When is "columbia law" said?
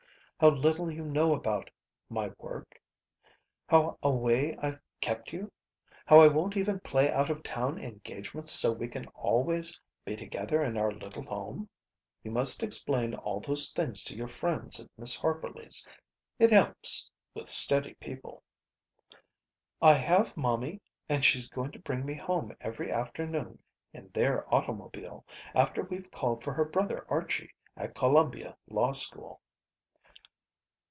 27.93-28.91